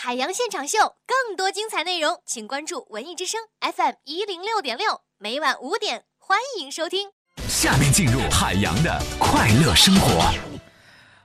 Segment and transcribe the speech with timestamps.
[0.00, 7.08] 海洋现场秀，更多精彩内容，请关注文艺之声 FM 一零六点六，每晚五点，欢迎收听。
[7.48, 10.32] 下面进入海洋的快乐生活。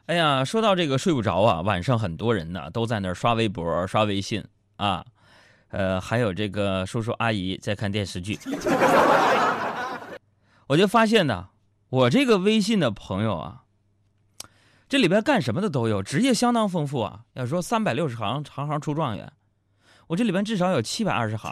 [0.08, 4.44] 哎呀，说到这个睡不着啊，晚上很多人呢都在那儿刷微博、刷微信
[4.78, 5.06] 啊，
[5.70, 8.40] 呃，还有这个叔叔阿姨在看电视剧。
[10.66, 11.50] 我就发现呢，
[11.90, 13.63] 我这个微信的朋友啊，
[14.94, 17.22] 这里边干什么的都有，职业相当丰富啊。
[17.34, 19.34] 要说三百六十行，行行出状元，
[20.06, 21.52] 我这里边至少有七百二十行。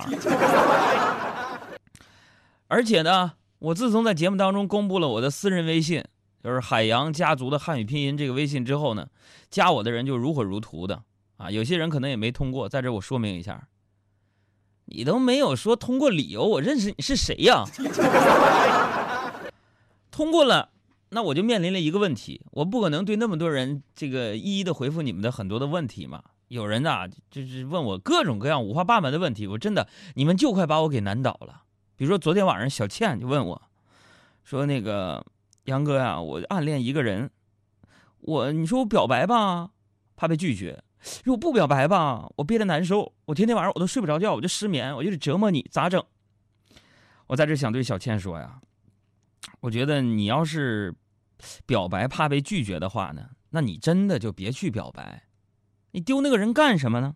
[2.69, 6.03] 而且呢，我自从在节目当中公布了我的私人微信，
[6.43, 9.07] 就是海洋家族的汉语拼音这个微信之后呢，
[9.49, 11.01] 加我的人就如火如荼的
[11.37, 11.49] 啊。
[11.49, 13.69] 有些人可能也没通过，在这我说明一下，
[14.85, 17.63] 你都没有说通过理由，我认识你是谁呀？
[20.11, 20.69] 通过了，
[21.13, 26.23] 那我就面临了一个问题，我不可能对那么多人这个一一的回复你们的很多的问题嘛。
[26.47, 31.63] 有人呐，就是问我各种各样五花八门的问题，我真的你们就快把我给难倒了。
[31.97, 33.61] 比如说昨天晚上小倩就问我，
[34.45, 35.25] 说那个
[35.65, 37.29] 杨哥呀，我暗恋一个人，
[38.19, 39.71] 我你说我表白吧，
[40.15, 40.79] 怕被拒绝；
[41.25, 46.01] 如果不表白吧，我憋得难受，我天天晚上我都睡不着觉，我就失眠，我就得折磨你，咋整？
[47.27, 48.61] 我在这想对小倩说呀。
[49.61, 50.93] 我觉得你要是
[51.65, 55.23] 表白怕被拒绝的话呢，那你真的就别去表白，
[55.91, 57.15] 你丢那个人干什么呢？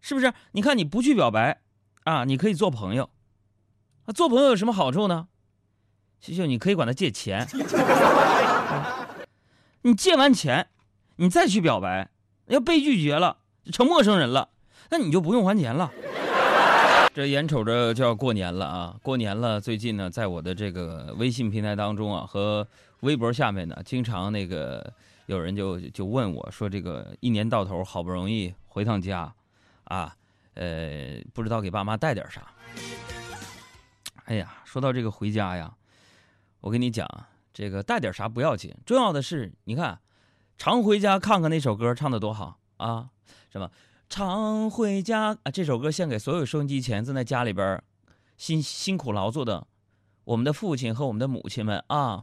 [0.00, 0.32] 是不是？
[0.52, 1.60] 你看你不去表白
[2.04, 3.10] 啊，你可以做朋友，
[4.06, 5.28] 啊，做朋友有什么好处呢？
[6.20, 7.46] 秀秀，你可以管他借钱，
[9.82, 10.68] 你借完钱，
[11.16, 12.10] 你再去表白，
[12.46, 14.50] 要被拒绝了，就成陌生人了，
[14.90, 15.90] 那你就不用还钱了。
[17.14, 18.96] 这眼瞅着就要过年了啊！
[19.02, 22.66] 过年了，最近呢，在我的这个微信平台当中啊，和
[23.02, 24.92] 微博下面呢，经常那个
[25.26, 29.32] 有人就就问我说：“这个一年到头好不容易回趟家，
[29.84, 30.16] 啊，
[30.54, 32.46] 呃，不知道给爸妈带点啥。”
[34.26, 35.74] 哎呀，说到这个回家呀，
[36.60, 37.06] 我跟你讲，
[37.52, 40.00] 这个带点啥不要紧，重要的是你看，
[40.56, 43.10] 常回家看看那首歌唱的多好啊，
[43.50, 43.70] 什么？
[44.08, 45.50] 常回家啊！
[45.50, 47.82] 这首歌献给所有收音机前正在家里边
[48.36, 49.66] 辛辛苦劳作的
[50.24, 52.22] 我们的父亲和我们的母亲们啊！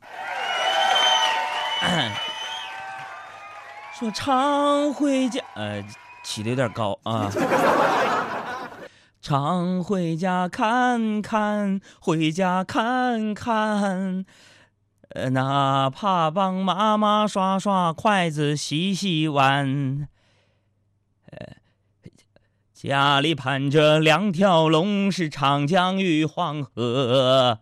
[3.98, 5.84] 说常回家，呃，
[6.24, 7.32] 起的有点高啊。
[9.22, 14.26] 常回家看看，回家看看，
[15.10, 20.08] 呃，哪怕帮妈妈刷刷筷子、洗洗碗，
[21.32, 21.56] 呃。
[22.72, 27.60] 家里盘着两条龙，是长江与黄河，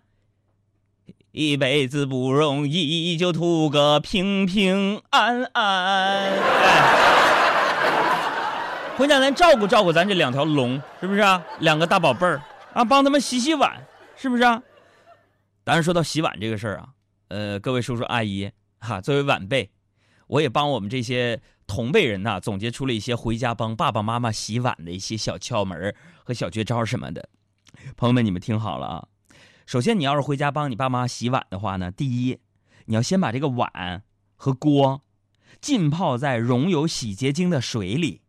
[1.38, 6.32] 一辈子不容易，就图个平平安安。
[8.98, 11.40] 回家咱照顾照顾咱这两条龙，是不是啊？
[11.60, 12.42] 两个大宝贝儿
[12.74, 14.60] 啊，帮他们洗洗碗，是不是啊？
[15.64, 16.88] 当然说到洗碗这个事儿啊，
[17.28, 18.50] 呃，各位叔叔阿姨
[18.80, 19.70] 哈，作为晚辈，
[20.26, 21.40] 我也帮我们这些。
[21.68, 25.94] 同辈人呐，总结出了一些回家帮爸爸妈妈洗碗的一些小窍门
[26.24, 27.28] 和小绝招什么的。
[27.98, 29.08] 朋友们，你们听好了啊！
[29.68, 32.40] 首先，你要是回家帮你爸妈洗碗的话呢，第一，
[32.86, 34.02] 你要先把这个碗
[34.38, 35.02] 和锅
[35.60, 38.22] 浸泡在溶有洗洁精的水里，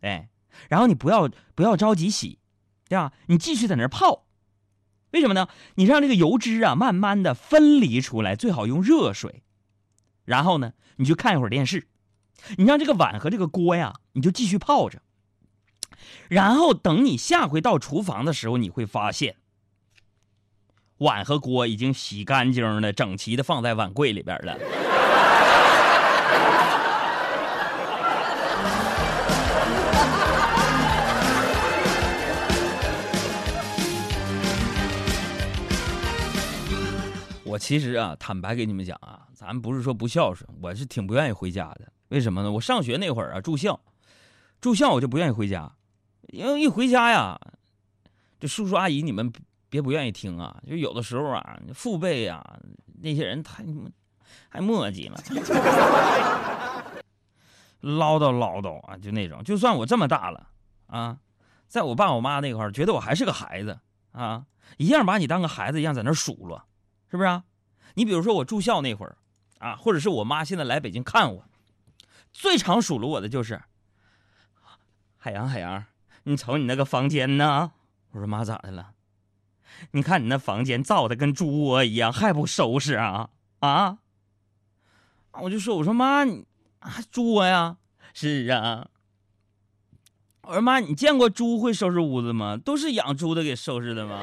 [0.00, 0.28] 哎，
[0.68, 2.40] 然后你不要不要着急洗，
[2.88, 3.12] 对吧？
[3.26, 4.26] 你继续在那儿泡，
[5.12, 5.46] 为什么呢？
[5.76, 9.44] 你让这个油脂啊慢慢的分离出来，最好用热水。
[10.24, 11.86] 然后呢，你去看一会儿电视。
[12.56, 15.00] 你让这个碗和这个锅呀，你就继续泡着。
[16.28, 19.36] 然后等你下回到厨房的时候，你会发现，
[21.02, 24.56] 碗和锅已经洗干净了，整齐的放在碗柜里边了。
[37.44, 41.92] 我其实啊，坦白给你们讲啊，咱不是说不孝顺，我是挺不愿意回家的。
[42.08, 42.50] 为什么呢？
[42.50, 43.78] 我上学那会儿啊，住校，
[44.60, 45.70] 住校我就不愿意回家，
[46.28, 47.38] 因为一回家呀，
[48.40, 49.30] 这叔叔阿姨你们
[49.72, 52.58] 别不愿意听啊，就有的时候啊，父辈啊
[53.00, 53.64] 那些人太
[54.50, 55.16] 还磨叽了，
[57.80, 59.42] 唠叨唠叨啊，就那种。
[59.42, 60.46] 就算我这么大了
[60.88, 61.16] 啊，
[61.68, 63.80] 在我爸我妈那块儿，觉得我还是个孩子
[64.10, 64.44] 啊，
[64.76, 66.62] 一样把你当个孩子一样在那数落，
[67.10, 67.44] 是不是啊？
[67.94, 69.16] 你比如说我住校那会儿
[69.58, 71.46] 啊，或者是我妈现在来北京看我。
[72.30, 73.62] 最常数落我的就是
[75.16, 75.82] 海洋，海洋，
[76.24, 77.72] 你瞅你那个房间呢？
[78.10, 78.92] 我说妈，咋的了？
[79.92, 83.30] 你看你那房间造的跟猪窝一样，还不收拾啊？
[83.60, 83.98] 啊？
[85.40, 86.24] 我就说，我说妈，
[86.80, 87.76] 还，猪窝呀？
[88.14, 88.88] 是啊。
[90.42, 92.56] 我说妈，你见过猪会收拾屋子吗？
[92.56, 94.20] 都是养猪的给收拾的吗？